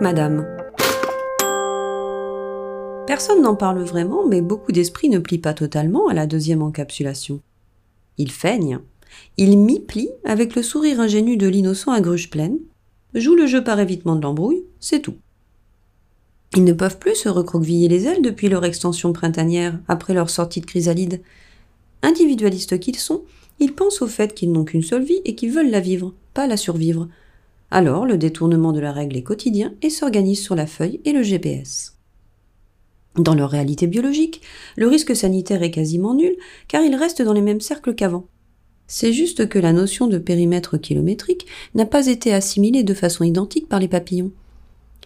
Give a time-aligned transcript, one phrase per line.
[0.00, 0.46] Madame.
[3.06, 7.40] Personne n'en parle vraiment, mais beaucoup d'esprits ne plient pas totalement à la deuxième encapsulation.
[8.16, 8.78] Ils feignent,
[9.36, 12.58] ils mi-plient avec le sourire ingénu de l'innocent à gruge pleine,
[13.14, 15.16] jouent le jeu par évitement de l'embrouille, c'est tout.
[16.56, 20.60] Ils ne peuvent plus se recroqueviller les ailes depuis leur extension printanière, après leur sortie
[20.60, 21.20] de chrysalide.
[22.02, 23.22] Individualistes qu'ils sont,
[23.60, 26.46] ils pensent au fait qu'ils n'ont qu'une seule vie et qu'ils veulent la vivre, pas
[26.46, 27.08] la survivre.
[27.70, 31.22] Alors le détournement de la règle est quotidien et s'organise sur la feuille et le
[31.22, 31.96] GPS.
[33.16, 34.42] Dans leur réalité biologique,
[34.76, 36.36] le risque sanitaire est quasiment nul
[36.68, 38.26] car ils restent dans les mêmes cercles qu'avant.
[38.86, 43.68] C'est juste que la notion de périmètre kilométrique n'a pas été assimilée de façon identique
[43.68, 44.32] par les papillons.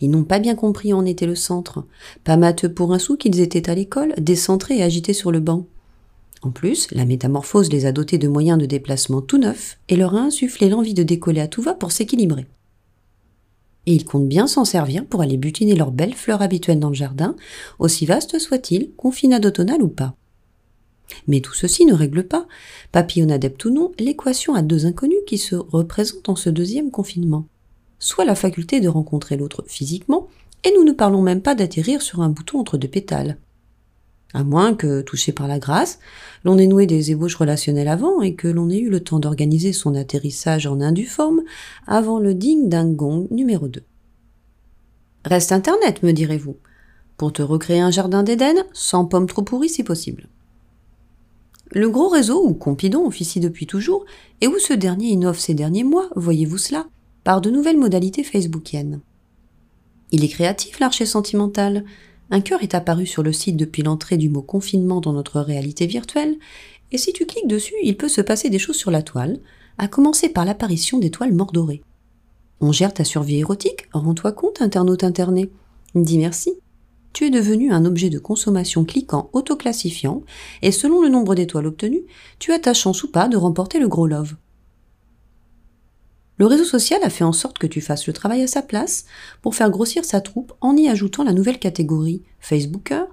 [0.00, 1.84] Ils n'ont pas bien compris où en était le centre,
[2.24, 5.66] pas matheux pour un sou qu'ils étaient à l'école, décentrés et agités sur le banc.
[6.46, 10.14] En plus, la métamorphose les a dotés de moyens de déplacement tout neufs et leur
[10.14, 12.46] a insufflé l'envie de décoller à tout va pour s'équilibrer.
[13.86, 16.94] Et ils comptent bien s'en servir pour aller butiner leurs belles fleurs habituelles dans le
[16.94, 17.34] jardin,
[17.80, 20.14] aussi vastes soient-ils, confinades automnales ou pas.
[21.26, 22.46] Mais tout ceci ne règle pas,
[22.92, 27.48] papillon adepte ou non, l'équation à deux inconnus qui se représentent en ce deuxième confinement.
[27.98, 30.28] Soit la faculté de rencontrer l'autre physiquement,
[30.62, 33.36] et nous ne parlons même pas d'atterrir sur un bouton entre deux pétales.
[34.36, 35.98] À moins que, touché par la grâce,
[36.44, 39.72] l'on ait noué des ébauches relationnelles avant et que l'on ait eu le temps d'organiser
[39.72, 41.40] son atterrissage en induforme
[41.86, 43.82] avant le ding d'un gong numéro 2.
[45.24, 46.58] Reste Internet, me direz-vous,
[47.16, 50.28] pour te recréer un jardin d'Éden, sans pommes trop pourries si possible.
[51.70, 54.04] Le gros réseau, ou Compidon, officie depuis toujours,
[54.42, 56.88] et où ce dernier innove ces derniers mois, voyez-vous cela,
[57.24, 59.00] par de nouvelles modalités facebookiennes.
[60.12, 61.86] Il est créatif, l'archer sentimental,
[62.30, 65.86] un cœur est apparu sur le site depuis l'entrée du mot confinement dans notre réalité
[65.86, 66.36] virtuelle,
[66.92, 69.38] et si tu cliques dessus, il peut se passer des choses sur la toile,
[69.78, 71.82] à commencer par l'apparition d'étoiles mordorées.
[72.60, 75.50] On gère ta survie érotique, rends-toi compte, internaute interné.
[75.94, 76.54] Dis merci.
[77.12, 80.22] Tu es devenu un objet de consommation cliquant autoclassifiant,
[80.62, 82.04] et selon le nombre d'étoiles obtenues,
[82.38, 84.36] tu as ta chance ou pas de remporter le gros love.
[86.38, 89.06] Le réseau social a fait en sorte que tu fasses le travail à sa place
[89.40, 93.06] pour faire grossir sa troupe en y ajoutant la nouvelle catégorie Facebooker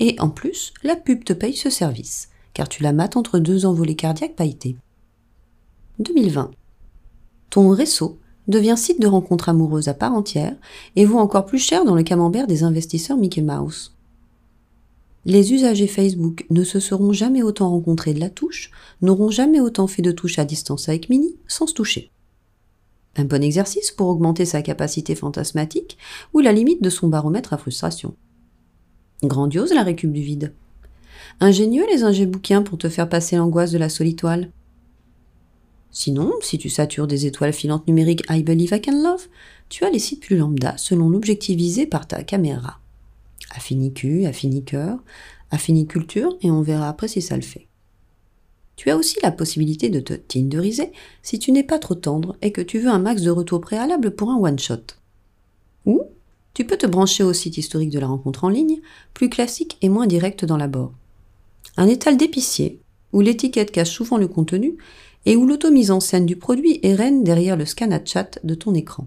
[0.00, 3.64] et en plus, la pub te paye ce service, car tu la mates entre deux
[3.64, 4.76] envolées cardiaques pailletées.
[6.00, 6.50] 2020.
[7.50, 8.18] Ton réseau
[8.48, 10.56] devient site de rencontres amoureuses à part entière
[10.96, 13.94] et vaut encore plus cher dans le camembert des investisseurs Mickey Mouse.
[15.24, 18.70] Les usagers Facebook ne se seront jamais autant rencontrés de la touche,
[19.00, 22.10] n'auront jamais autant fait de touches à distance avec Mini sans se toucher.
[23.16, 25.96] Un bon exercice pour augmenter sa capacité fantasmatique
[26.32, 28.14] ou la limite de son baromètre à frustration.
[29.22, 30.52] Grandiose la récup du vide.
[31.40, 34.50] Ingénieux les ingés bouquins pour te faire passer l'angoisse de la solitoile.
[35.90, 39.28] Sinon, si tu satures des étoiles filantes numériques I Believe I Can Love,
[39.68, 42.80] tu as les sites plus lambda selon l'objectif visé par ta caméra.
[43.54, 44.98] Affinicu, affiniqueur,
[45.52, 47.68] affiniculture, et on verra après si ça le fait.
[48.76, 50.92] Tu as aussi la possibilité de te tinderiser
[51.22, 54.14] si tu n'es pas trop tendre et que tu veux un max de retour préalable
[54.14, 54.96] pour un one-shot.
[55.86, 56.02] Ou
[56.54, 58.80] tu peux te brancher au site historique de la rencontre en ligne,
[59.12, 60.92] plus classique et moins direct dans l'abord.
[61.76, 62.80] Un étal d'épicier,
[63.12, 64.76] où l'étiquette cache souvent le contenu
[65.26, 68.54] et où l'automise en scène du produit est reine derrière le scan à chat de
[68.54, 69.06] ton écran.